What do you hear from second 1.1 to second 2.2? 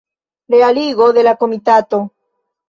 de la komitato.